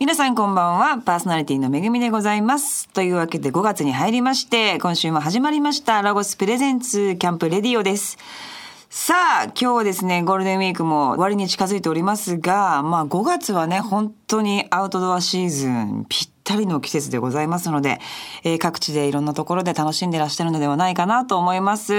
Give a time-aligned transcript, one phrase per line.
[0.00, 0.98] 皆さんこんばんは。
[0.98, 2.88] パーソナリティのめぐみでございます。
[2.88, 8.18] というわけで5月に入りまして、今週も始まりましたラゴスプレゼンツキャンプレディオです。
[8.90, 18.00] さあ、今日はですね、ゴールデンウィークも終わりに近づいておりますが、まあ5月はね、本当にアウトドアシーズンぴったりの季節でございますので、
[18.42, 21.92] えー各地でいろんなところで楽しんでらっしゃるのではないかなと思います。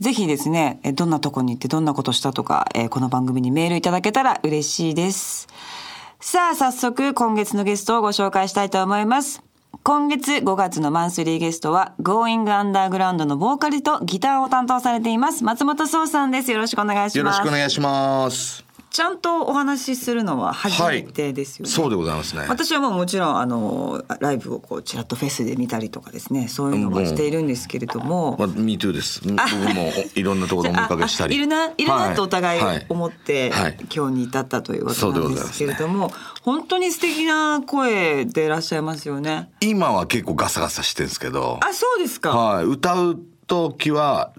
[0.00, 5.46] ぜひですね、どんなとこに行ってどんなことしたとか、えーこの番組にメールいただけたら嬉しいです。
[6.20, 9.40] さあ、早速、今月のゲストをご紹介したいと思います。
[9.84, 16.50] 今月5月のマンスリーゲストは、Going Underground のボーカルとギターを担当されています、松本壮さんです。
[16.50, 17.18] よろしくお願いします。
[17.18, 18.67] よろしくお願いします。
[18.90, 21.70] ちゃんとお話しするのは初めてですよね。
[21.70, 22.46] そうでございますね。
[22.48, 29.20] 私はもうもちろんあのライブをこうちらっとフェスで見たりとかですねそういうのはしているんですけれども、まあ、Me too です。
[29.22, 29.34] 僕
[29.74, 31.36] もいろんなところでお見かけしたり。
[31.36, 39.50] いるないるなとお互いはい思って、はい今日に至ったというわけなんですけれども、本当に素敵な声でいらっしゃいますよね。
[39.60, 41.58] 今は結構ガサガサしてるんですけど。
[41.62, 42.36] あそうですか。
[42.36, 44.32] はい、歌う時は。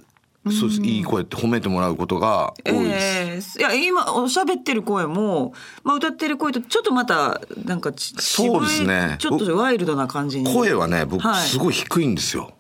[0.52, 0.82] そうです。
[0.82, 3.60] いい声って褒めてもらうことが多いです。
[3.60, 12.54] ええいや今おしゃべってる声も、まあ、歌ってる声とちょっとまたなんかちそうですねちょっとワイルドな感じに声はね、僕はいすごい低いんですよ。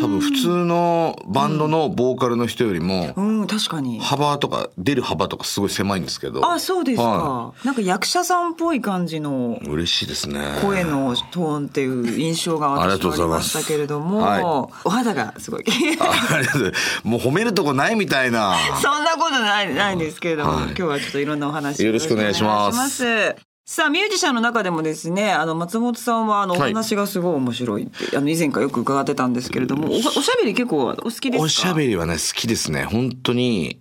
[0.00, 3.46] 多分普通のバンドのボーカルの人よりもうん。
[3.46, 3.98] 確かに。
[4.00, 6.48] 幅とか出る幅とかすごい狭いんですけど。
[6.48, 10.40] あそうですか、はなんか役者さんっぽい感じのい嬉しいですね。
[10.62, 14.42] 声のトーンっていう印象がありが私はありとうございましたけれども、はい。
[14.84, 15.64] お肌がすごい。
[16.00, 17.00] あありがとうございます。
[17.04, 18.56] もう褒めるとこないみたいな。
[18.82, 20.64] そんなことないないんですけれども、はい。
[20.66, 26.72] 今日はちょっといろんなお話よろしくお願いしますさあミュージシャンの中でもですねあの松本さんはあのおはい。
[26.72, 31.42] 話がすごい面白いって、あの以前からよく伺ってたんですけれどもおおしゃべり結構お好きですか？
[31.42, 32.84] おしゃべりはね好きですね。
[32.84, 33.80] 本当に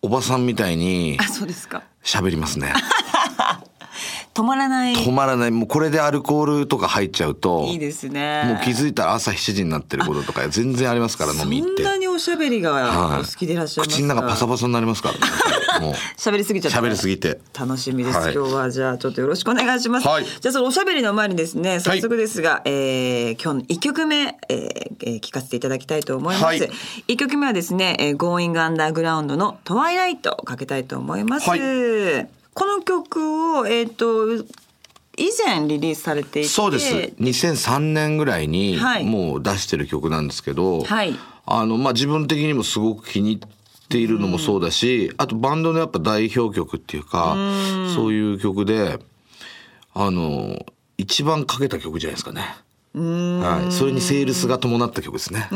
[0.00, 1.82] おばさんみたいにあそうですか。
[2.02, 2.72] 喋りますね。
[4.32, 4.94] 止まらない。
[4.94, 5.50] 止まらない。
[5.50, 8.44] もうこれでアルコールとか入っちゃうといいですね。
[8.46, 11.82] もう気づいたら朝7時になってることとか全然ありますから飲み行って。
[11.82, 13.20] そんなにおしゃべりがはい。
[13.20, 15.20] お好きでいらっしゃいますか、口の中パサパサになりますからね
[15.80, 15.94] もう。
[16.16, 16.80] 喋りすぎちゃった。
[16.80, 17.40] 喋りすぎて。
[17.58, 18.34] 楽しみです、はい。
[18.34, 20.24] 今日はじゃあちょっとよろしくお願いします、はい。
[20.24, 26.58] じゃあそのおしゃべりの前にですね早速ですが、えー今日の1曲目、えーえー聞かせていただきたいと思います、はい。
[27.08, 31.60] 1曲目はですね、えー、Going Underground のトワイライトをかけたいと思います、はい。
[32.54, 34.44] この曲をえっ、と
[35.16, 36.48] 以前リリースされていて。
[36.48, 36.94] そうです。
[37.20, 39.04] 2003年ぐらいにはい。
[39.04, 41.14] もう出してる曲なんですけど、はい。
[41.44, 43.61] あのまあ自分的にもすごく気に入って
[43.98, 47.36] いるのもそうだし、あとバンドのやっぱ代表曲っていうか
[47.94, 48.98] そういう曲で
[49.94, 50.64] あの
[50.98, 52.42] 一番かけた曲じゃないですかね。
[52.94, 55.48] はい、それにセールスが伴った曲ですね。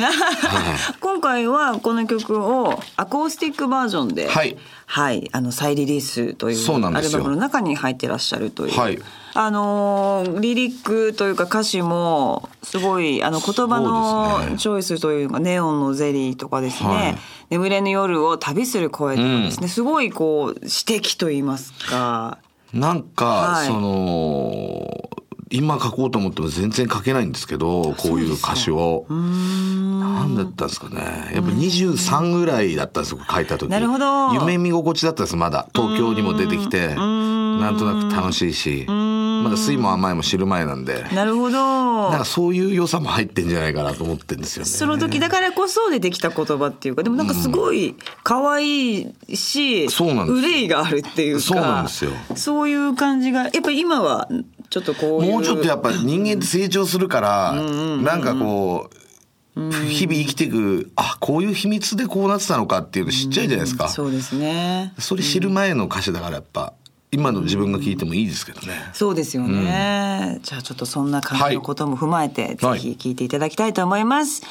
[1.01, 4.57] 今回はこの曲をアコースティックバージョンで、はい。
[4.87, 7.19] はいあの再リリースというそうなんですよ。
[7.19, 8.99] アルバムの中に入ってらっしゃるという、はい。
[9.35, 17.19] あのーリリックというか歌詞もすごいあの言葉のチョイスというか、ネオンのゼリーとかですね、はい。
[17.51, 22.39] 眠れぬ夜を旅する声とかですね、すごいこう詩的と言いますか。
[22.73, 23.67] なんか、はい。
[23.67, 25.11] その
[25.51, 29.07] 今書こうと思っても全然書けないんですけどこういう歌詞を。
[29.09, 31.31] なんだったんですかね。
[31.35, 33.71] やっぱ23ぐらいだったんですよ書いた時。
[33.71, 34.33] なるほど。
[34.35, 35.69] 夢見心地だったんですまだ。
[35.75, 36.95] 東京にも出てきて。
[36.95, 38.87] なんとなく楽しいし。
[38.87, 41.05] まだ酸いも甘いも知る前なんで。
[41.15, 42.11] なるほど。
[42.11, 44.71] なんかそういう良さも入ってんじゃないかなと思ってんですよね。
[44.71, 50.49] その時だからこそ出てきた言葉っていうかでもなんかすごい可愛いし、そうなんですよ。
[50.49, 52.11] 憂いがあるっていうかそうなんですよ。
[52.35, 54.29] そういう感じがやっぱり今は
[54.71, 63.89] ちょっとこういうもうちょっとやっぱ人間って成長するから、なんかこう、日々生きていく、あ、こういう秘密でこうなってたのかっていうの知っちゃうじゃないですか。
[63.89, 64.93] そうですね。
[64.99, 66.75] それ知る前の歌詞だからやっぱ、
[67.13, 68.75] 今の自分が聞いてもいいですけどね。
[68.93, 72.81] そうですよね、じゃあちょっとそんな感じのことも踏まえて、はい。
[72.81, 74.43] ぜひ聞いていただきたいと思います、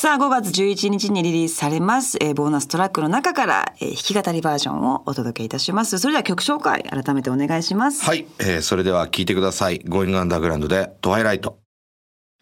[0.00, 9.80] さあ5月11日にリリースされます、えーボーナストラックの中から、えー弾き語りバージョンをお届けいたしますそれでは曲紹介改めてお願いします、はい、えーそれでは聞いてください。
[9.80, 11.58] Going Underground でトワイライト。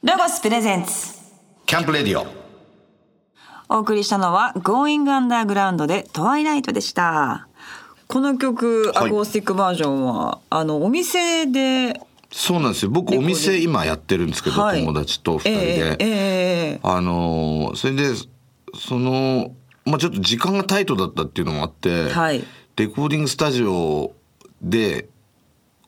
[0.03, 1.14] ロゴスプレゼンツ
[1.64, 2.26] キャンプレディオ。
[3.75, 7.49] お送りしたのは Going Underground でトワイライトでした
[8.06, 12.03] この曲、はいアコースティックバージョンはあのお店で
[12.38, 12.91] そうなんですよ。
[12.91, 14.81] 僕お店今やってるんですけど、はい。
[14.81, 15.61] 友達と二人えで。
[15.61, 16.06] ええ
[16.75, 18.11] えあのーそれで
[18.79, 19.53] その
[19.87, 22.44] まあちょっと時間がタイトだったっていうのもあって、はい。
[22.77, 24.12] レコーディングスタジオ
[24.61, 25.09] で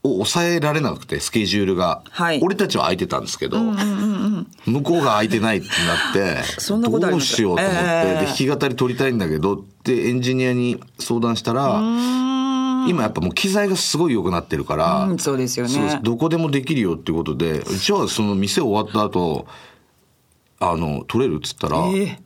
[0.03, 2.41] を抑えられなくてスケジュールが、はい。
[2.43, 8.21] 俺たちは空いてたんですけど、向こうが空いてないってなって そんなことどうましようと思って、ええ。
[8.21, 11.79] で弾き語り撮りたいんだけどってエンジニアに相談したら
[12.25, 12.28] 「い
[12.88, 16.00] 今やっぱもう機材がすごい良くなってるから、うんそうですよね。
[16.02, 19.46] どこでもできるよっていうことでうちはその店終わった後
[20.61, 22.19] あの取れるっつったら、え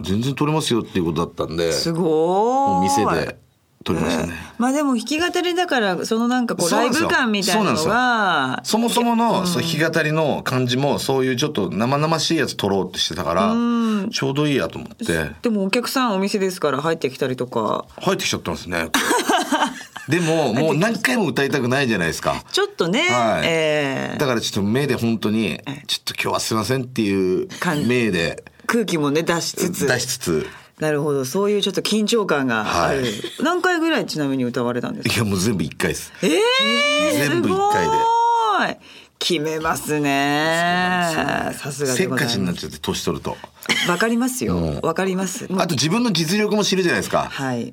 [0.00, 2.88] 全然取れますよっていうことだったんですごい。
[2.88, 3.38] 店で
[3.84, 13.54] 取りましたね、まあでも弾き語りだからそのなんかこうライブ感みたいなのがそもそものそう弾き語りの感じもそういうちょっと生々しいやつ取ろうってしてたから
[14.10, 15.34] ちょうどいいやと思って。
[15.42, 17.84] でもお客さんお店ですから入ってきたりとか。
[18.00, 18.88] 入ってきちゃったんですね
[20.08, 22.44] でももう何回も歌いたくないじゃないですか。
[22.52, 23.42] ちょっとね、はい。
[23.46, 28.44] えーだからちょっと目で本当にちょっと今日はすいませんっていう感目で。
[28.66, 29.86] 空気もね出しつつ。
[29.86, 30.46] 出しつつ。
[30.80, 31.24] なるほど。
[31.24, 33.12] そういうちょっと緊張感がある、はい。
[33.42, 35.14] 何回ぐらいちなみに歌われたんですか？
[35.14, 36.12] いやもう全部一回です。
[36.22, 38.80] えー、全部一回で。
[39.18, 41.10] 決めますね。
[41.56, 43.36] さすがせっかちになっちゃって年取ると。
[43.88, 44.80] わかりますよ。
[44.82, 45.48] わかります。
[45.56, 47.28] あと自分の実力も知るじゃないですか。
[47.30, 47.72] はい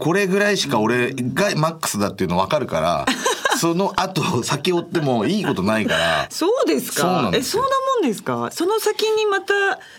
[0.00, 3.06] これぐらいしか俺がマックスだっていうの分かるから
[3.58, 6.26] その後先追ってもいいことないから。
[6.30, 7.30] そうですか？
[7.32, 7.68] えそんな
[8.00, 8.48] もんですか？
[8.52, 9.52] その先にまた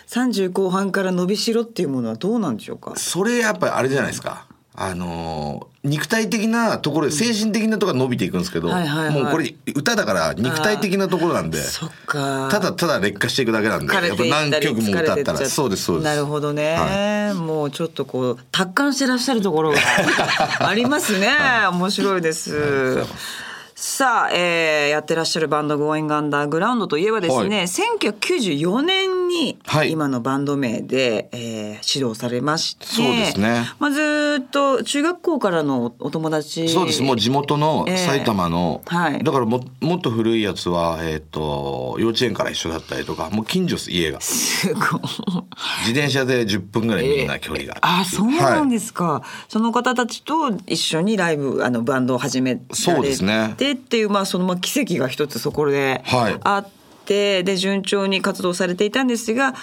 [0.09, 2.93] 30後半から伸びしろっていうものはどうなんでしょうか？
[2.97, 4.45] それやっぱりあれじゃないですか
[4.75, 9.23] あのー肉体的なところで精神的なところが伸びていくんですけど、はいはいはい。
[9.23, 12.49] もうこれ歌だから肉体的なところなんでそっか。
[12.51, 16.05] ただただ劣化していくだけなんでやってぱ何曲も歌ったらそうですそうです。
[16.05, 19.77] なるほどね、はもうちょっとこう達観してらっしゃるところが
[20.67, 21.29] ありますね、
[21.71, 23.03] 面白いです、
[23.75, 27.65] さあ、えーやってらっしゃるバンド「Going Underground」といえばですね、はい。
[27.67, 29.91] 1994年にはい。
[29.91, 33.65] 今のバンド名で、えー指導されましてそうですね。
[33.79, 37.01] まあ、ずっと中学校からのお友達そうです。
[37.01, 39.23] もう地元のええ埼玉の、はい。
[39.23, 44.21] だからももっと古いやつは、えっと幼稚園から一緒だったりとかもう近所です家が。
[44.21, 44.83] すごい。
[45.81, 53.53] 自転車で10分ぐらいみんな距離があそうなんでですか、その方たちと一緒にライブあのバンドを始められてそうですね。
[53.53, 56.37] っていうまあそのまあ奇跡が一つそこではい。
[56.43, 56.74] あって、
[57.13, 59.53] で順調に活動されていたんですが、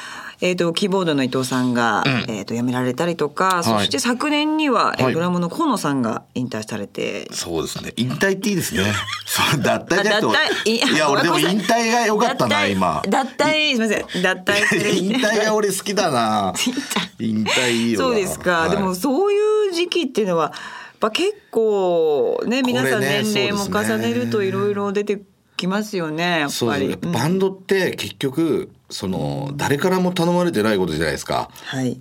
[0.40, 5.14] えー、とキーボードの伊藤さんが、えー、と辞められたりとか、そして昨年には、えーはい。
[5.14, 7.32] ドラムの河野さんが引退されて。
[7.32, 7.92] そうですね。
[7.96, 8.92] 引退っていいですね。
[9.24, 13.02] そう脱退じゃなくていや俺でも引退が良かったな今。
[13.08, 14.22] 脱退すみません。
[14.22, 14.90] 脱退する。
[14.94, 16.52] 引退が俺好きだな。
[17.20, 18.06] 引退いいよな。
[18.06, 18.70] そうですか、はい。
[18.70, 19.36] でもそうい
[19.70, 20.52] う時期っていうのはやっ
[20.98, 25.20] ぱ結構ね皆さん年齢も重ねるといろいろ出て
[25.62, 26.96] きますよねやっぱり。
[26.96, 31.50] バンドって結局その誰からも頼まれてないことじゃないですか。
[31.64, 32.00] はい。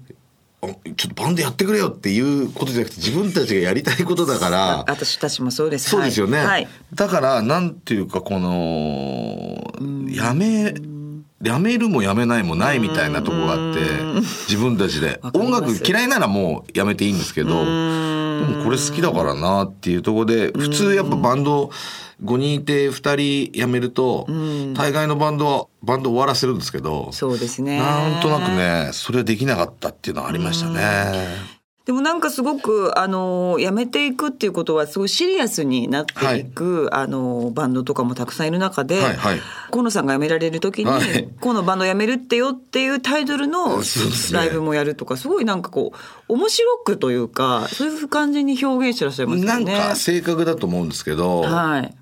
[0.64, 4.78] おちょっとバンドやってくれよっていうことじゃなくて自分たちがやりたいことだから。
[4.90, 5.90] 私たちもそうです。
[5.90, 6.48] そうですよね、はい。
[6.48, 6.68] はい。
[6.94, 9.74] だからなんていうかこの
[10.10, 10.74] やめ
[11.44, 13.80] やめるもやめないもないみたいなとこがあって
[14.48, 15.20] 自分たちで。
[15.34, 21.72] 音楽嫌いならもうやめていいんですけどでもこれ好きだからなっていうところで普通やっぱバンド
[22.24, 24.28] 5人いて2人辞めると
[24.76, 27.80] 大概のバンドはバンド終わらせるんですけどそうですね。
[27.80, 31.61] なんとなくねそれはできなかったっていうのはありましたね。
[31.92, 39.40] でもなんかすごくあのやめていくっていうことはすごいシリアスになっていく、あのバンドとかもたくさんいる中で、はいはい。
[39.72, 41.28] 河野さんが辞められる時に「はい。
[41.42, 43.82] 河野バンド辞めるってよ」っていうタイトルの
[44.32, 45.92] ライブもやるとかすごいなんかこ
[46.30, 49.66] う面白くというかそういう感じに表現してらっしゃいますよね。
[49.66, 51.94] なんか性格だと思うんですけど、はい。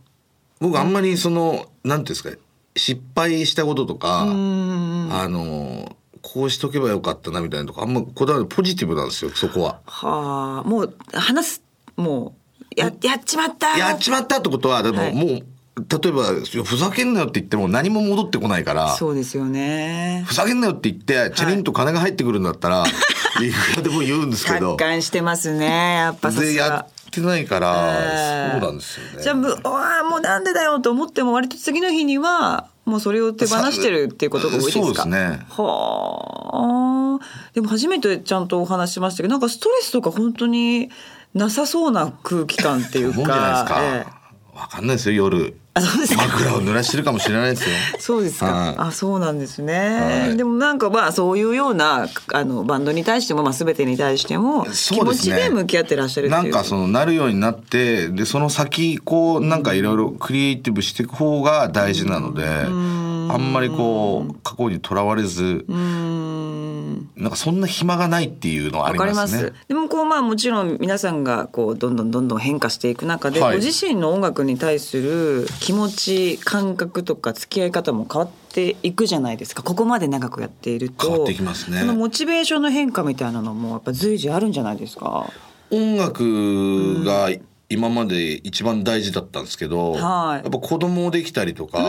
[0.59, 2.29] 僕あんまりそのなんていうんですか
[2.75, 5.95] 失敗したこととかあの
[6.33, 9.79] こうしとけばよかったなみたいなとかあんまこだわりポジティブなんですよそこは。
[9.85, 11.63] はあもう話す
[11.95, 12.35] も
[12.77, 15.45] うややっちまったやっちまったってことはでも、はいもう
[15.79, 16.23] 例えば
[16.65, 20.25] ふざけんなよって言っても何も戻ってこないからそうですよね。
[20.27, 22.83] ふざけんなよって言ってチャリンと金が入ってくるんだったら、
[23.41, 26.87] い、くらでも言うんですけ達ど観してますねやっぱさすが。
[27.09, 29.23] ってないから、えーそうなんですよね。
[29.23, 34.83] じゃあむあーもうなんでだよと思っても割と次の日にはもうそれを手放してるっていうことが多いですか？
[34.85, 35.45] そうですね。
[35.49, 37.25] はあ。
[37.53, 40.89] でも初めてちゃんとお話ししましたけどなんかストレスとか本当に
[41.33, 43.17] なさそうな空気感っていうか。
[43.17, 43.81] もんじゃないですか。
[43.83, 44.57] ええ。
[44.57, 45.58] わかんないですよ夜。
[45.73, 46.23] あそうですか。
[46.27, 47.75] 枕を濡らしてるかもしれないですよ。
[47.99, 48.75] そうですか、はい。
[48.77, 50.37] あそうなんですね、はい。
[50.37, 56.43] でもなんかまあそういうようなあのバンドに対しても、まあ、全てに対しても気持ちで向き合ってらっしゃるっていう。
[56.43, 69.51] なんかそのなるようになってでその先こうなんかいろいろクリエイティブしていく方が大事なのであんまりこう過去にとらわれずなんかそんな暇がないっていうのはありますね。
[69.67, 73.57] でもこうまあもちろん皆さんがこうどんどんどんどん変化していく中で、はい。
[73.57, 79.61] ご自身の音楽に対する気持ち感覚とか付き合い方も変わっていくじゃないですか。
[79.63, 81.07] ここまで長くやっていると。
[81.07, 81.79] 変わってきますね。
[81.79, 85.29] そのモチベーションの変化みたいなのもやっぱ随時あるんじゃないですか。
[85.71, 87.29] 音楽が
[87.69, 90.43] 今まで一番大事だったんですけど、はい。
[90.43, 91.79] やっぱ子供できたりとか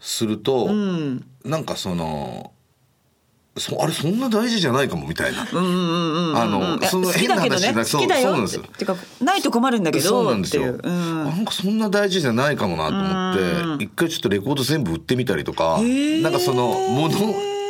[0.00, 0.70] すると、
[1.44, 2.52] なんかその
[3.56, 8.62] そあれそんな大事じゃないかもみたいな、あのいやその好きだけどね変な話だよっそうそうなんですよ。
[8.62, 10.80] ててかないと困るんだけどそうなんですよ、う。
[10.82, 11.24] うん。
[11.24, 16.22] なんかそんな大事じゃないかもなと思って一回ちょっとレコード全部売ってみたりとかー。
[16.22, 17.14] なんかそのもの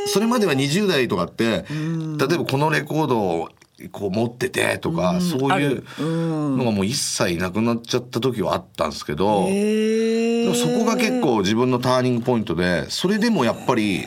[0.06, 3.48] それまでは20代とかって例えばこのレコードを
[3.90, 14.04] こう持っててとかそうあいうるのがもう一切なくなっちゃった時はあったんですけどでもそこが結構自分のターニングポイントでそれでもやっぱり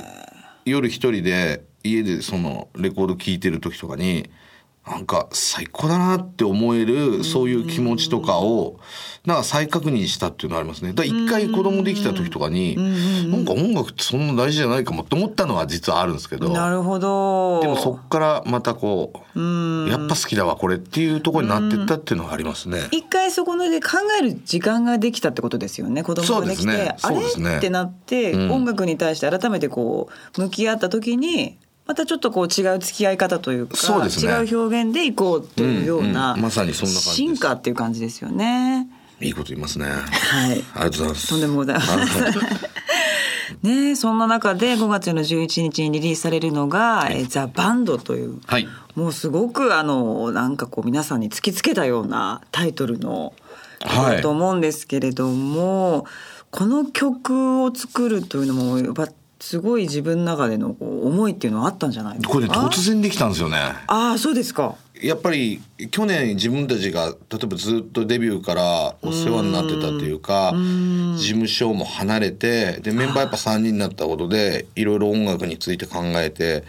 [0.65, 4.29] 夜一人で家でそのレコード聴いてる時とかに
[4.89, 8.79] なんか最高だなって思えるそういう気持ちとかを
[9.25, 10.93] なんか再確認したっていうのはありますね。
[10.93, 12.77] だ一回子供できた時とかに
[13.29, 17.59] なんか音楽ってそんな大事じゃないかもって思ったのは実はあるんですけどなるほど。
[17.59, 22.87] でもそっからまたこうやっぱ好きだわこれっていうところになってったっていうのはありますね。
[22.93, 26.01] 一回そこで考える時間ができたってことですよね。
[26.01, 27.49] 子供ができて、そうですね。
[27.49, 27.57] あれ？
[27.57, 28.51] ってなって、うん。
[28.53, 30.07] 音楽に対して改めてこ
[30.37, 31.57] う向き合った時に
[31.87, 34.31] またちょっとこう違う付き合い方というかそうですね。
[34.31, 36.43] 違う表現でいこうというような、うんうん。
[36.43, 38.87] まさにそんな感じ進化っていう感じですよね。
[39.19, 39.85] いいこと言いますね。
[39.85, 40.01] はい。
[40.51, 41.27] ありがとうございます。
[41.29, 42.33] とんでもございません。
[43.63, 48.67] ねえそんな中で5月の11日にリリースされるのが「えーザ・バンドという、はい。
[48.95, 53.33] もうすごくあのなんかこう皆さんに突きつけたようなタイトルの
[53.81, 54.17] はい。
[54.17, 56.05] だと思うんですけれども、
[56.51, 59.07] この曲を作るというのもやっぱ
[59.39, 63.57] すごい自分の中でのこう思いっていうのはあったんじゃないですかこれね突然できたんですよね。
[63.87, 64.75] ああそうですか。
[65.01, 70.53] やっぱり去年自分たちが例えばずっとデビューからお世話になってたというか
[71.17, 76.63] 事務所も離れてでメンバーやっぱ3人になったことでいろいろ音楽について考えて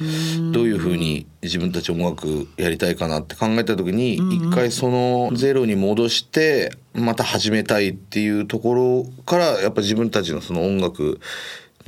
[0.52, 11.20] どういうふうに自分たち音楽やりたいかなって考えた時に一回そのゼロに戻してまた始めたいっていうところからやっぱ自分たちのその音楽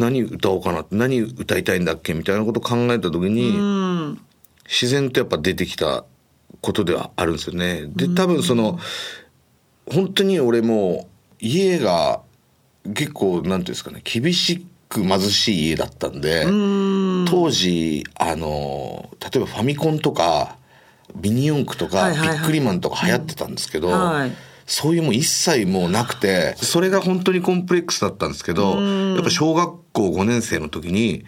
[0.00, 4.16] 何歌おうかな何歌いたいんだっけみたいなことを考えた時に
[4.64, 6.04] 自然とやっぱ出てきた
[6.62, 7.85] ことではあるんですよね。
[7.87, 8.78] で多分その
[9.87, 12.23] 本当に俺も家が
[12.95, 16.45] 結構なんていうんですかね厳しく貧しい家だったんで
[17.28, 20.57] 当時あの例えばファミコンとか
[21.14, 24.33] ミニ四駆とか、ビックリマンとか流行ってたんですけど、はい
[24.70, 31.24] そういうもう一切もうなくてそれが本当にコンプレックスだったんですけどやっぱ小学校5年生の時に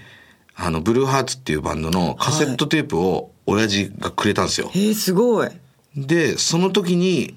[0.54, 4.70] あのブルーハーツっていうバンドのカセットテープを親父がくれたんですよ。
[4.74, 5.48] えー、すごい
[5.96, 7.34] でその時に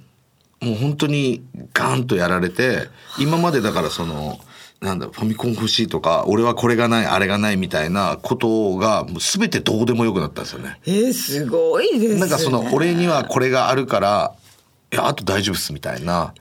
[0.61, 1.43] もう本当に
[1.73, 2.87] ガーンとやられて
[3.19, 4.39] 今までだからその
[4.81, 10.79] なんだファミコン欲しいとか俺はこれがないあれがないみたいなことがもう全てどうでもよくなったんですよね。
[10.85, 14.35] えー、すごいですねなんかその俺にはこれがあるから
[14.95, 16.33] いやあと大丈夫っすみたいな、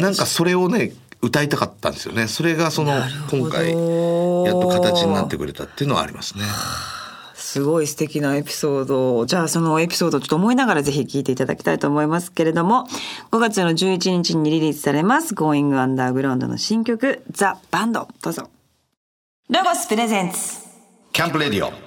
[0.00, 0.92] なんかそれをね
[1.22, 2.26] 歌いたかったんですよね。
[2.26, 2.92] それがその
[3.30, 6.42] 今回やっと形になってくれたっていうのはありますね。
[7.34, 9.18] すごい素敵なエピソード。
[9.18, 12.88] をじゃあそのエピソードをちょっと思いながらぜひ聞いていただきたいと思いますけれども
[13.30, 18.08] 5月の11日にリリースされます「Going Underground」の新曲「ザ・バンド。
[18.20, 18.50] どうぞ。
[19.48, 20.38] ロゴスプレゼンツ。
[21.12, 21.83] キャンプレディオ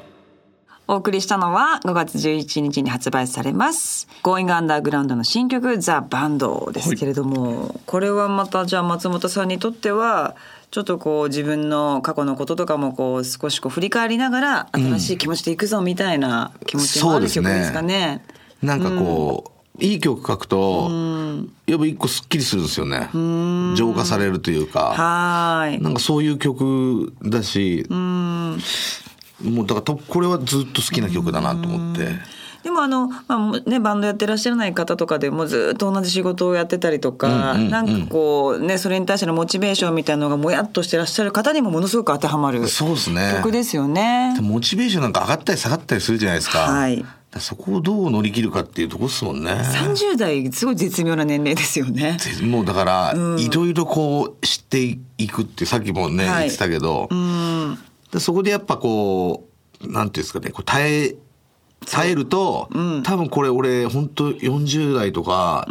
[0.89, 10.35] お送りしたのは5月11日に発売されます「Going Underground」の新曲「ザ・バンド」ですけれども、これはまたじゃあ松本さんにとっては
[10.71, 18.23] ちょっとこう自分の過去のこととかもこう少しこう振り返りながら新しい気持ちでいくぞみたいな気持ちもある曲ですかね。
[18.61, 20.89] なんかこう、いい曲書くと、
[21.67, 23.09] やっぱ一個すっきりするんですよね。
[23.75, 24.93] 浄化されるというか。
[24.95, 25.81] はーい。
[25.81, 27.85] なんかそういう曲だし、
[29.43, 32.37] もうだからとこれはずっと好きな曲だなと思って。
[32.63, 43.33] でもあの、まあね、バンドやってらっしゃらない方とかでもずっと同じ仕事をやってたりとか、うんうんうんなんかこうねそれに対してのモチベーションみたいなのがもやっとしてらっしゃる方にもものすごく当てはまるそうですね。
[43.37, 44.35] 曲ですよね。
[44.41, 46.59] モチベーションなんか上がったり下がったりするじゃないですか。
[46.59, 47.05] はい
[47.39, 49.51] そこをどう乗り切るかっていうとこですもんね。
[49.51, 52.17] 30代すごい絶妙な年齢ですよね。
[52.39, 57.07] でもうだから、いろいろこう知っていくってさっきもね、はい言ってたけど、
[58.11, 59.49] でそこでやっぱこ
[59.81, 61.15] うなんていうんですかねこう耐え
[61.85, 62.69] 耐えると、
[63.03, 65.65] 多分これ俺本当40代とか、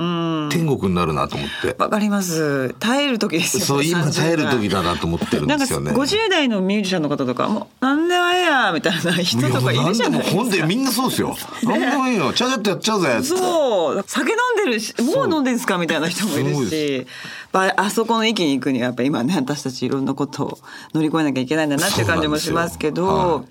[0.51, 1.77] 天国になるなと思って。
[1.79, 2.75] わかります。
[2.79, 3.67] 耐える時ですよね。
[3.67, 5.93] そう今30耐える時だなと思ってるんですよね。
[5.93, 10.37] 50代のミュージシャンの方とかもうなんでもええやみたいな人とか いるじゃないですか。
[10.37, 11.37] 本当にみんなそうですよ。
[11.65, 12.33] なんでもいいよ。
[12.33, 13.19] ちゃちゃっとやっちゃうぜ。
[13.23, 17.07] そう酒飲んでるしもう飲んでんすかみたいな人もいるし
[17.53, 20.59] ばあそこの域に行くにはやっぱ今ね私たちいろんなことを
[20.95, 23.45] 乗り越えなきゃいけないんだなっていう感じもしますけど。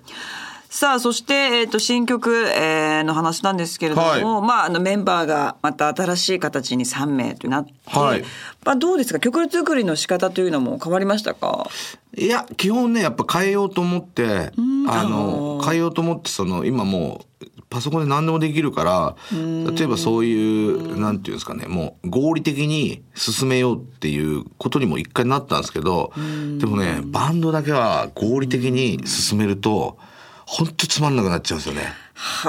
[0.78, 4.22] さあ、そして、えっ、と、新曲、えーの話なんですけれども、はい。
[4.46, 8.22] まあ、あの、メンバーがまた新しい形に3名となって、はい。
[8.62, 9.18] まあ、どうですか？
[9.18, 11.66] 曲作りの仕方というのも変わりましたか？
[12.14, 14.50] いや基本ねやっぱ変えようと思って
[14.88, 26.12] あの変えようと思ってその今もうパソコンで何でもできるから例えばそういうなんていうんですかねもう合理的に進めようっていうことにも一回なったんですけど
[26.58, 29.98] でもねバンドだけは合理的に進めると
[30.46, 31.92] 本当つまんなくなっちゃうんですよね。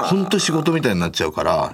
[0.08, 1.72] 本当仕事みたいになっちゃうから。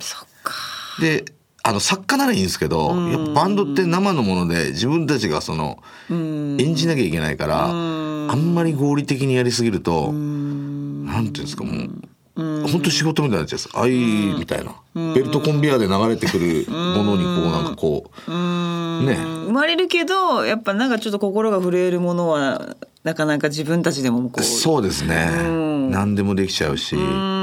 [1.01, 1.25] で
[1.67, 5.79] あの作家ならいいんですけど、やっぱバンドって生のもので自分たちがその
[6.11, 11.73] 演じなきゃいけないから、あんまり合理的にやりすぎると、なんていうんですかも
[12.37, 13.59] う、本当仕事みたいになっちゃう。
[13.61, 14.75] んですあいみたいな、
[15.15, 18.31] ベルトコンベヤーで流れてくるものにこうなんかこう、
[19.07, 19.17] ね。
[19.47, 24.43] 生まれるけど、やっぱなんかちょっと心が震えるものは、なかなか自分たちでもこう。
[24.43, 25.31] そうですね、
[25.95, 27.01] 何でもできちゃうし、う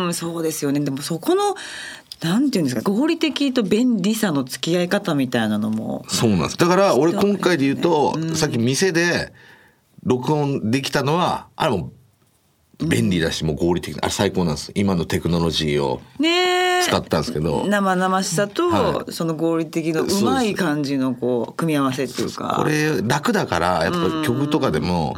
[0.09, 0.81] ん、そうですよね。
[0.81, 1.55] でもそこの、
[2.21, 6.05] なんていうんですか、合理的と便利さの付き合い方みたいなのも。
[6.09, 6.57] そうなんです。
[6.57, 9.31] だから俺今回で言うと、さっき店で
[10.03, 11.91] 録音できたのはあれも
[12.79, 14.71] 便利だし、もう合理的なあれ最高なんです。
[14.75, 16.01] 今のテクノロジーを
[16.83, 17.65] 使ったんですけど。
[17.67, 22.55] 生々しさと、はその合理的のうまい感じのこう組み合わせっていうか。
[22.57, 25.15] これ楽だからやっぱ曲とかでも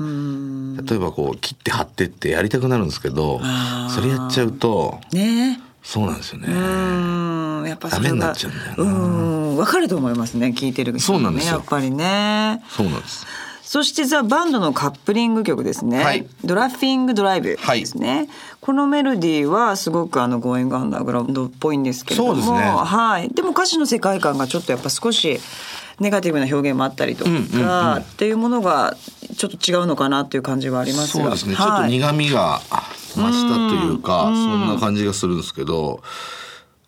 [0.81, 3.39] 例えばこう切って貼ってってやりたくなるんですけど
[3.89, 6.47] それやっちゃうとねそうなんですよね。
[6.47, 13.25] うんやっぱダメになっちゃうんだよなうん分かると思いますね聞いてる人もねそうなんですよやっぱりねそうなんです。
[13.73, 16.03] そしてザ・バンドのカップリング曲ですね。
[16.03, 18.29] はいドラッフィングドライブですね。
[18.61, 22.59] このメロディーはすごくあの、ゴーイングアンダーグラウンドっぽいんですけれども。
[22.59, 23.29] ねはい。
[23.29, 25.39] でも歌詞の世界観がちょっとやっぱ少し
[25.99, 28.95] ネガティブな表現もあったりとか、っていうものが
[29.37, 31.23] ちょっと違うのかなっていう感じはありますが。
[31.23, 31.55] そうですね。
[31.55, 32.61] ちょっとはい苦味が
[33.15, 36.01] 増したというか、そんな感じがするんですけど、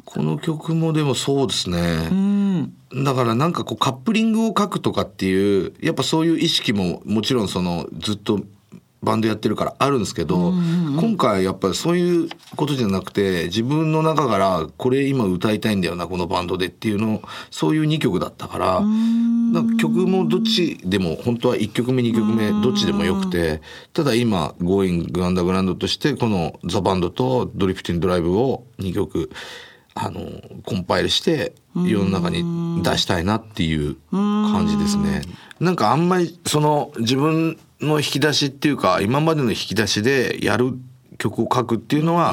[0.05, 2.69] この曲もでもそうですね。
[3.03, 8.39] だからなんかこうカップリングを書くとかっていう、やっぱそういう意識ももちろんそのずっと
[9.05, 10.51] バンドやってるからあるんですけど、
[10.99, 23.61] 今回やっぱりそういうことじゃなくて自分の中からこれ今歌いたいんだよなこのバンドでっていうのそういう2曲だったからなんか曲もどっちでも本当は1曲目2曲目どっちでもよくて
[23.93, 29.29] ただ今「Going Underground」としてこの「ザ・バンドと「ドリフティン・ドライブ」を2曲
[29.93, 30.19] あの
[30.65, 35.21] コンパイルして世の中に出したいなっていう感じですね。
[35.61, 40.73] なんかあんまりその自分の引き出しっていうか今までの引き出しでやる
[41.17, 42.31] 曲を書くっていうのは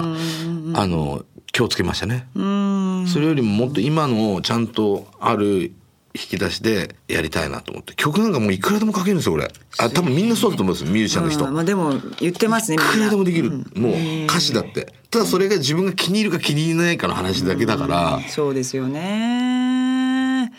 [0.75, 2.27] あの気をつけましたね。
[2.35, 5.73] それよりももっと今のちゃんとある
[6.15, 7.95] 引き出しでやりたいなと思って。
[7.95, 11.45] 曲なんかもういくらでも書けるんですよ俺あ多分みんなそうだと思うんですよミュージシャンの人。
[11.47, 14.93] うんまあでも言ってますねいくらでもできる、もう歌詞だって。
[15.11, 19.42] ただそれが自分が気に入るか気に入らないかの話だけだから、そうですよね。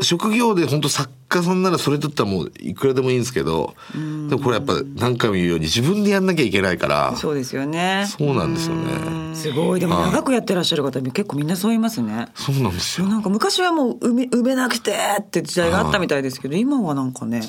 [0.03, 8.05] 職業で本当作家さんならそれだったらもういくらでもいいんですけど、でもこれやっぱ何回も言うように自分でやんなきゃいけないからそうですよね。
[8.07, 9.35] そうなんですよね。
[9.35, 9.79] すごい。
[9.79, 12.27] でも長くやってらっしゃる方結構みんなそう言いますね。
[12.35, 13.07] そうなんですよ。
[13.07, 17.41] なんか昔はもう埋め埋めなくてって時代があったみたいですけど今はなんかね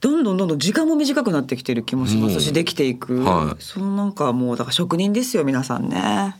[0.00, 3.24] どんどんどんどん時間も短くなってきてる気もしますしできていく。
[3.24, 3.62] はい。
[3.62, 6.36] そのなんかもうだから職人ですよ皆さんね。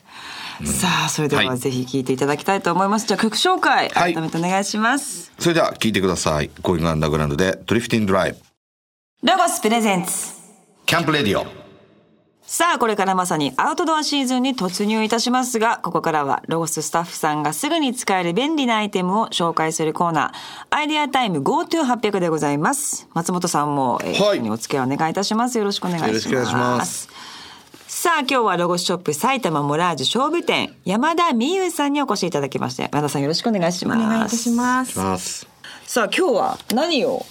[0.64, 1.59] さあそれでははい。
[1.59, 3.07] ぜひ聞いていただきたいと思います。
[3.07, 4.14] じゃあ曲紹介はい。
[4.14, 5.33] 改めてお願いします。
[5.38, 10.35] それでは聞いてください「Going Underground」で「ドリフティン・ドライブロゴスプレゼンツ。
[10.87, 11.47] キャンプレディオ」
[12.47, 20.77] さあこれからまさにアウトドアシーズンに突入いたしますがここからはロゴススタッフさんがすぐに使える便利なアイテムを紹介するコーナー。
[20.77, 23.09] アイデアタイム GoTo800 でございます。
[23.14, 24.51] 松本さんも、えーはい。
[24.51, 25.57] お付き合いお願いいたします。
[25.57, 27.09] よろしくお願いします
[27.87, 33.99] さあ今日はロゴスショップ埼玉モラージュ勝負店山田美優さんにお越しいただきまして山田さんよろしくお願いします。
[33.99, 34.99] お願いいたします。
[34.99, 35.47] ます。
[35.87, 37.25] さあ今日は何を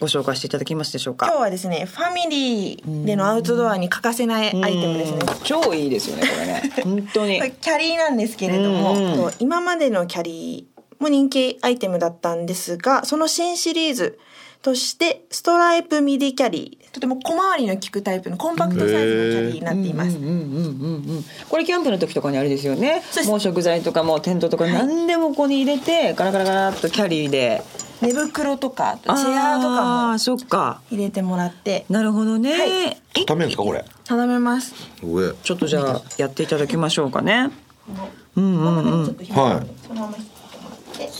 [0.00, 1.26] ご紹介していただけますでしょうか？
[1.26, 5.18] 今日はですね、ファミリーでのアウトドアに欠かせないアイテムですね。
[5.44, 6.62] 超いいですよねこれね。
[6.82, 7.38] 本当に。
[7.60, 14.18] キャリーなんですけれども、今までのキャリーも人気アイテムだったんですが、その新シリーズ
[14.62, 20.18] としてストライプミディキャリー、とても小回りの利くタイプのコンパクトサイズのキャリーになっています。
[21.48, 23.02] これキャンプの時とかにあれですよね。
[23.26, 27.62] もう食材とかもテントとか何でもここに入れてガラガラガラっとキャリーで。
[28.02, 30.80] 寝袋とかチェアとかもそっか。
[30.90, 31.84] 入れてもらって。
[31.90, 33.26] なるほどね、はい。
[33.26, 33.84] ダメですかこれ？
[34.04, 34.74] 定めます。
[35.02, 37.50] 上ちょっとじゃあやっていただきましょうかね
[38.34, 39.66] このちょっと開いてはい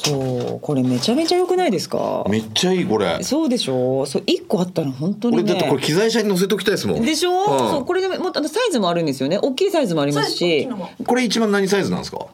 [0.03, 2.25] そうこれめちゃめちゃ良くないですか？
[2.29, 3.23] めっちゃいいこれ。
[3.23, 4.07] そうでしょ？
[4.07, 7.05] そう一個あったら本当にね俺だってこれ機材車に乗せておきたいですもん。
[7.05, 7.59] でしょ、うん。
[7.71, 9.39] そうこれでもっとあのサイズもあるんですよね。
[9.39, 10.69] 大きいサイズもありますし。
[11.07, 12.27] これ一番何サイズなんですか？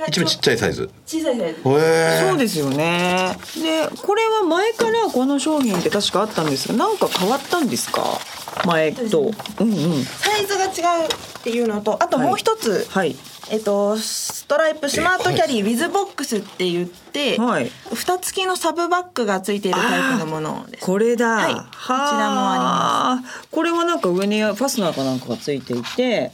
[0.00, 0.90] が一番ちっちゃいサイズ。
[1.06, 1.62] 小さいサイズ。
[1.62, 3.36] そうですよね。
[3.62, 8.02] でこれは前からこの商品って確かあったんですがなんか変わったんですか？
[8.64, 9.08] 前と。
[9.08, 10.04] そううんうん。
[10.04, 13.14] サイズが違うっていうのとあともう一つ、はい。
[13.50, 17.70] えっとストライプスマートキャリーウィズボックスって言って、はい。
[17.94, 20.86] 蓋付きのサブバッグがついているタイプのものです。
[20.86, 21.54] これだ、はい。
[21.54, 23.48] こちらもあります。
[23.50, 26.32] これはなんか上にファスナーかなんかがついていて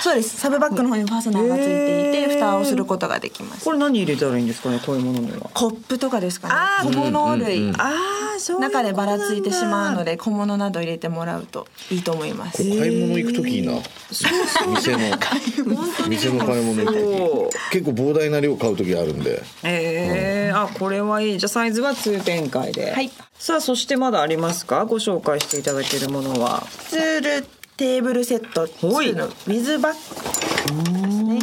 [0.00, 0.36] そうです。
[0.38, 2.28] サブバッグの方にファスナーがついていへー。
[2.28, 3.64] て蓋をすることができます。
[3.64, 5.50] これ何入れたらいいんですかねこういうものには。
[5.52, 6.54] コップとかですかね。
[6.56, 7.80] あー小物類、うんうんうん。
[7.80, 7.92] あ
[8.36, 12.58] あそう中でばらついてしまうのでで小物など入れてもらうといいと思います。
[12.62, 13.72] 買い物行く時いいな
[14.10, 14.98] 店の。
[16.08, 17.50] 店の買い物行くそう。
[17.70, 19.42] 時結構膨大な量買う時あるんで。
[19.62, 20.56] えー。
[20.62, 21.38] あこれはいい。
[21.38, 23.10] じゃあサイズは通展開で、はい。
[23.38, 24.84] さあそしてまだありますか？
[24.86, 26.66] ご紹介していただけるものは。
[26.88, 27.46] ツール
[27.76, 29.10] テーブルセットほい。
[29.10, 31.38] 2のウィズバッグですね。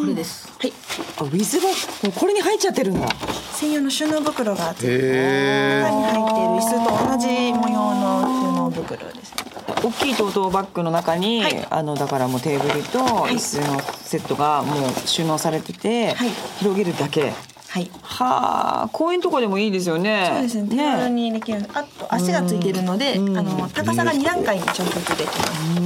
[0.00, 0.72] これですはい。
[1.18, 3.08] あウィズバッグこれに入っちゃってるんだ。
[3.52, 9.40] 専用の収納袋が中に入っている椅子と同じ模様の収納袋ですね。
[9.84, 11.66] 大きいトートバッグの中に、はい。
[11.70, 16.30] あのだからもうテーブルと椅子のセットがもう収納されてて、はい。
[16.58, 17.32] 広げるだけ
[17.70, 17.88] はい。
[18.02, 20.28] はあ公園とかでもいいですよね。
[20.32, 20.68] そうですね。
[20.70, 21.64] 手軽にできる。
[21.72, 25.80] あと足がついているので、あの高さが2段階に調節できます。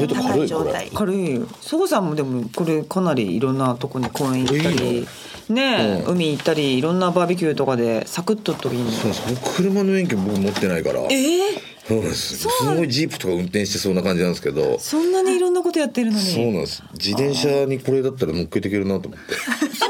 [0.00, 1.46] 意外と軽いこれ状態軽い。
[1.60, 5.06] そごさんもでもこれかなりいろんなとこに公園行ったり
[5.50, 6.14] ね、うん。
[6.14, 8.90] 海行ったりいろんなバーベキューとかでサクッと時に。
[8.92, 11.00] そうです僕車の免許僕持ってないから。
[11.10, 12.38] ええそうなんです。
[12.38, 14.78] すごいジープとか運転してそうな感じなんですけど。
[14.80, 16.24] そんなにいろんなことやってるのに。
[16.24, 16.82] そうなんです。
[16.94, 19.34] 自転車にこれだったら乗っけていけるなと思って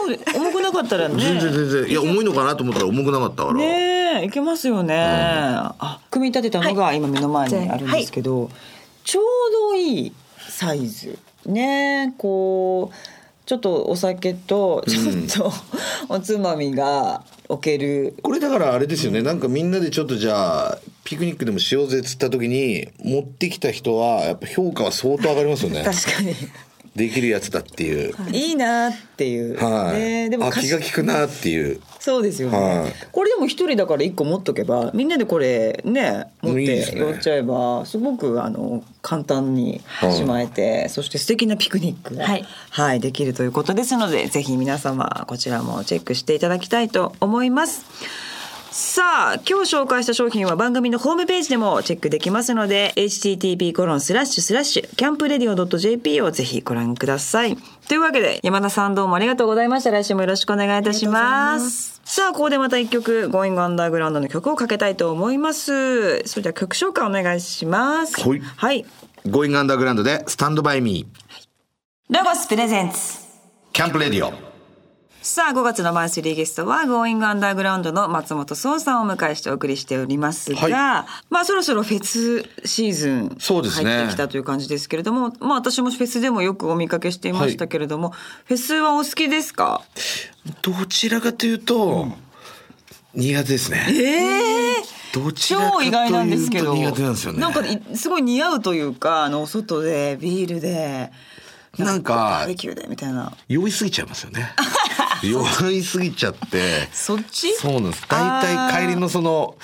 [0.07, 1.23] 重くなかったらね。
[1.23, 1.91] 全然全然。
[1.91, 8.51] いや重いのかなと思ったら重くなかったから、ねえいけますよね、あ組み立てたのが今目の前にあるんですけど、
[9.03, 9.25] ちょう
[9.73, 10.13] どいい
[10.49, 11.19] サイズ。
[11.47, 12.97] ねえこう
[13.47, 15.53] ちょっとお酒とちょっと
[16.09, 19.21] おつまみが置ける、これだからあれですよね。
[19.21, 25.83] なんかみんなでちょっとじゃあピクニックでもしようぜっつった時に持ってきた人はやっぱ評価は相当上がりますよね。
[25.85, 26.35] 確かに
[26.95, 28.15] できるやつだっていう。
[28.31, 28.53] い。
[28.53, 31.81] いなっていう、はい、ねでもあ気が利くなっていう。
[31.99, 32.93] そうですよね、はい。
[33.11, 39.81] これでも一人だから一個持っとけばみんなでこれね持って寄っちゃえばすごくあの簡単に
[40.15, 42.45] しまえて、そして素敵なピクニックが、はい。
[42.71, 47.85] はい、できるということですのでぜひ皆様こちらもチェックしていただきたいと思います。
[48.77, 57.57] さあ今日紹介した商品は番組のホームページでもチェックできますので http コロンスラッシュスラッシュキャンプレディオ .jp をぜひご覧ください。
[57.87, 59.93] というわけで山田さんどうもありがとうございました。
[59.93, 62.03] 来週もよろしくお願いいたします。
[62.05, 66.27] さあここでまた一曲 Going Underground の曲をかけたいと思います。
[66.27, 68.21] それでは曲紹介お願いします。
[68.29, 68.41] はい。
[68.41, 68.85] はい。
[69.31, 73.21] ゴーイングアンダーグラウンドでスタンドバイミーロゴスプレゼンツ。
[73.73, 74.54] キャンプレディオ
[75.27, 80.71] さあ5月のマンスリーゲストは Going Underground の松本壮さんをお迎えしてお送りしておりますが、はい。
[81.31, 83.91] まあそろそろフェスシーズンそうですね。
[83.91, 88.11] 入ってきたという感じですけれども、まあ私もフェスでもよくお見かけしていましたけれども、
[88.45, 89.81] フェスはお好きですか？
[90.61, 92.07] どちらかというと、
[93.15, 93.87] 苦手ですね。
[93.93, 94.83] ええ
[95.15, 96.75] どちらかというと超意外なんですけど。
[96.75, 97.41] 苦手なんですよね。
[97.41, 101.11] なんかいすごい似合うというかあのお外でビールで
[101.79, 103.33] なんかバーベキューでみたいな。
[103.49, 104.53] 酔いすぎちゃいますよね
[105.23, 106.89] 酔いすぎちゃって。
[106.93, 107.53] そっち？
[107.55, 108.07] そうなんです。
[108.09, 109.57] 大体帰りのその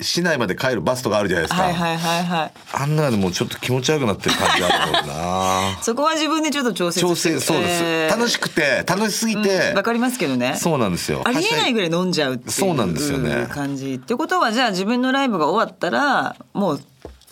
[0.00, 2.52] 市内まで帰るバスとかあるじゃないですか、はいはいはいはい。
[2.72, 5.78] あんなでもうちょっと気持ち悪くなってる感じあるもんな。
[5.82, 10.56] そこは自分でちょっと調節調整そうです、えー楽しくて楽しすぎて、わかりますけどね。
[10.56, 11.22] そうなんですよ。
[11.24, 13.46] ありえないぐらい飲んじゃうっていうそうなんですよね。
[13.50, 13.94] 感じ。
[13.94, 16.82] ってことはじゃあ自分のライブが終わったらもう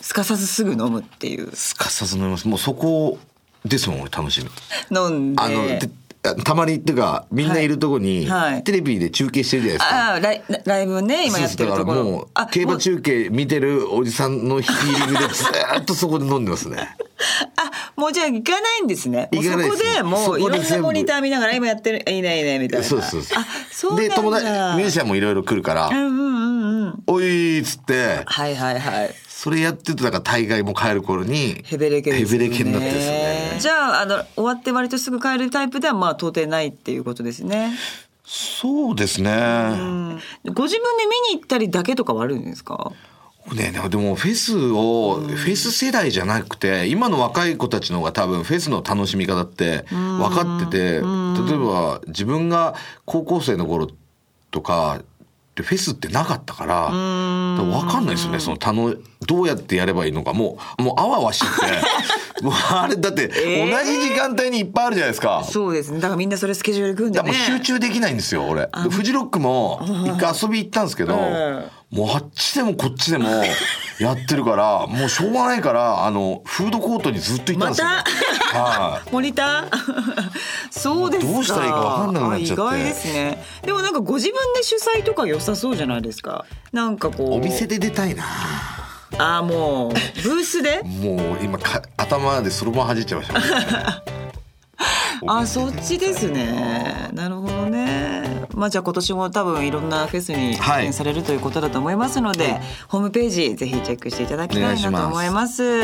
[0.01, 1.55] すかさずすぐ飲むっていう。
[1.55, 2.47] すかさず飲みます。
[2.47, 3.19] もうそこ
[3.63, 4.97] ですもん俺楽しみ。
[4.97, 5.41] 飲んで。
[5.43, 5.89] あので
[6.21, 8.27] たまにっていうかみんないるとこに、
[8.63, 9.95] テレビで中継してるじゃないですか。
[9.95, 12.03] ああライブね今やってるところ。
[12.03, 16.77] もう競馬中継見てるおじさんのヒーリングでずーっとそこで飲んでますね。
[17.57, 19.29] あもうじゃあ行かないんですね。
[19.31, 19.95] 行かないです。
[19.95, 22.85] でもそうこいろんなモニター見ながら今やってるいいねいいねみたいな。
[22.85, 26.81] そうそうそうあそうで友達ミュージシャンもいろいろ来るからうんうんうん。
[26.81, 29.15] うん「おい」っつってはいはいはい。
[29.27, 32.17] それやってるとだから大概も帰る頃にヘベレケね。
[32.17, 33.30] ヘベレケになってですね
[33.61, 37.77] じゃああの終わって割とすぐ帰るタイプではまあ到底ないっていうことですね。
[38.25, 42.91] そうですね、ご自分で見に行ったりだけとかはあるんですか？
[43.53, 53.89] ねでもフェスを、フェス世代じゃなくて今の若い子たちの方が多分フェスの楽しみ方って分かってて、例えば自分が高校生の頃
[54.51, 55.01] とか
[55.51, 58.39] ってフェスってなかったから分かんないですよね。
[58.39, 58.95] そのたの
[59.27, 60.33] どうやってやればいいのか。
[60.33, 61.45] もうもうあわあわして。
[62.41, 63.33] もうあれだって同
[63.83, 65.43] じ時間帯にいっぱいあるじゃないですか。
[65.43, 65.97] そうですね。
[65.99, 67.27] だからみんなそれスケジュール組んでね。
[67.27, 68.61] もう集中できないんですよ俺。
[68.61, 73.27] でフジロックも一回遊び行ったんですけど、もうあっちでもこっちでも
[74.01, 77.93] やってるからもうしょうがないからあのフードコートにずっといたんですよ、ま
[78.59, 79.11] はい。
[79.11, 79.69] モニター？
[80.71, 81.31] そうですか。
[81.31, 82.61] どうしたらいいか分かんなくなっちゃって。
[82.63, 83.43] あ意外ですね。
[83.63, 86.45] でもなんかご自分で主催とか良さそうじゃないですか。
[86.73, 87.33] なんかこう。
[87.33, 88.23] お店で出たいな。
[89.17, 89.91] ああもう。
[89.91, 90.81] ブースで？
[91.01, 94.03] もう今か頭でそろばん弾いちゃいました、
[95.27, 97.09] あそっちですね。
[97.13, 98.47] なるほどね。
[98.55, 105.79] まあじゃあ今年も多分いろんなフェスに出演されるということだと思いますので、ホームページぜひチェックしていただきたいなと思います。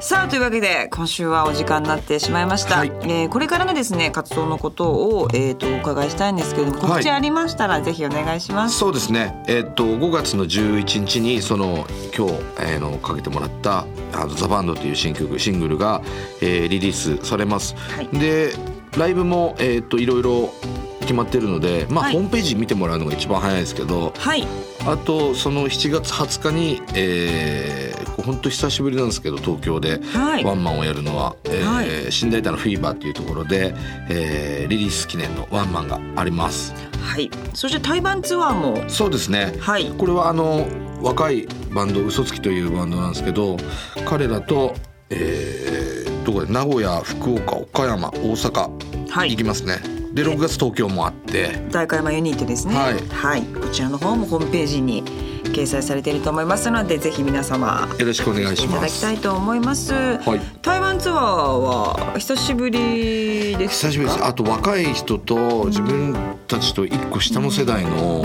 [0.00, 2.88] さあというわけで今週はお時間になってしまいました、はい。
[3.02, 9.42] えーこれからのですね活動のことを、えー、とお伺いしたいんですけれども告知ありましたらぜひお願いします、そうですね。
[9.46, 11.86] えっと5月の11日にその
[12.16, 16.02] 今日、えーのかけてもらった「あのザ・バンドという新曲シングルが、
[16.40, 18.08] えーリリースされます、はい。
[18.18, 18.54] で
[18.96, 20.50] ライブも、えっといろいろ
[21.00, 22.14] 決まってるので、まあはい。
[22.14, 24.46] ホームページ見てもらうのが一番早いですけどはい。
[24.86, 30.44] あとその7月20日に、えー、本当久しぶりなんですけど東京ではい。
[30.44, 32.12] ワンマンをやるのは、えーはい。
[32.12, 33.74] 新大田のフィーバーっていうところで、
[34.10, 36.74] えーリリース記念のワンマンがあります。
[37.00, 37.30] はい。
[37.54, 38.88] そして対バンツアーも。
[38.88, 39.86] そうですね、はい。
[39.96, 40.66] これはあの
[41.00, 43.58] 若いバンド嘘つきというバンドなんですけど
[44.06, 44.74] 彼らと、
[45.10, 49.30] えーどこで名古屋福岡岡山大阪、はい。
[49.30, 49.78] 行きますね。
[50.12, 51.52] で6月東京もあって。
[51.70, 52.74] 大会山ユニットですね。
[52.74, 53.42] はい。
[53.42, 60.40] こちらの方もホームページに掲載されていると思いますのでぜひ皆様よろしくお願いしいただきますたいと思います、はい。
[60.62, 63.88] 台湾ツアーは久しぶりですか？
[63.88, 64.24] 久しぶりです。
[64.24, 66.16] あと若い人と自分
[66.48, 68.24] たちと一個下の世代の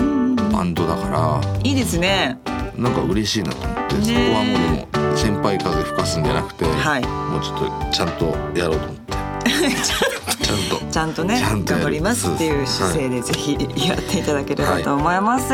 [0.52, 1.60] バンドだから。
[1.64, 2.40] いいですね。
[2.76, 7.06] なんか嬉しいなと思って、ねそこはもうでも先輩風吹かすんじゃなくて、はい。
[7.06, 9.14] もうちょっとちゃんとやろうと思って。
[10.42, 10.92] ちゃんと。
[10.92, 11.84] ちゃんとねちゃんとやる。
[11.84, 13.56] 頑張りますっていう姿勢でぜひ
[13.88, 15.54] やっていただければと思います、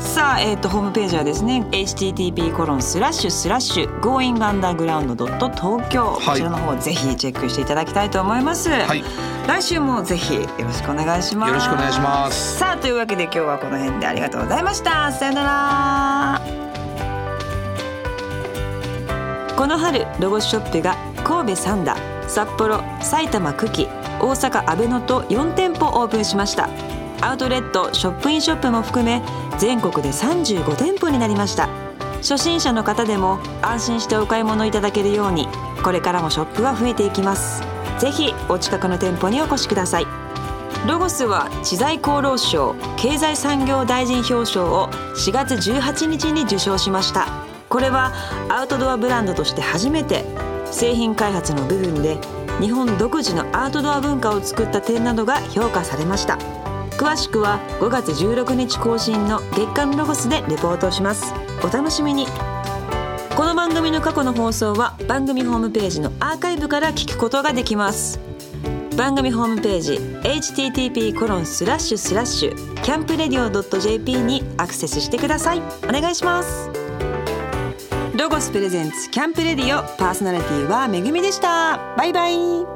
[0.00, 5.14] さあ、えー、とホームページはですね http コロンスラッシュスラッシュ goingunderground.
[5.14, 6.24] 東京、はい。
[6.26, 9.02] こちらの方ぜひチェックしていただきたいと思います、はい。
[9.48, 11.48] 来週もぜひよろしくお願いします。
[11.48, 12.58] よろしくお願いします。
[12.58, 15.10] さあというわけで今日はこの辺でありがとうございました。
[15.10, 16.63] さよなら
[19.56, 21.96] この春ロゴスショップが神戸三田
[22.28, 23.86] 札幌埼玉久喜
[24.20, 26.68] 大阪阿倍野と4店舗オープンしました。
[27.20, 29.22] アウトレットショップインショップも含め
[29.58, 31.68] 全国で35店舗になりました。
[32.16, 35.46] 初心者の方でも安心してお買い物いただけるように
[35.84, 37.62] これからもショップは増えていきます。
[38.00, 40.06] ぜひお近くの店舗にお越しください。
[40.88, 47.53] ロゴスは知財厚労省経済産業大臣表彰を4月18日に受賞しました。
[47.74, 48.12] これは
[48.50, 50.24] アウトドアブランドとして初めて
[50.66, 52.20] 製品開発の部分で
[52.60, 56.38] 日本独自のアウトドア文化を作った点などが評価されました。
[56.92, 61.34] 詳しくは5月16日更新の月刊ロゴスでレポートします。
[61.64, 62.28] お楽しみに。
[63.34, 68.20] この番組の過去の放送は番組ホームページのアーカイブから聞くことができます。
[68.96, 75.62] 番組ホームページ http コロンスラッシュスラッシュキャンプレディオ .jp にアクセスしてください。
[75.82, 76.83] お願いします。
[78.16, 81.94] ロゴスプレゼンツキャンプレディオパーソナリティはめぐみでした。
[81.96, 82.73] バイバイ。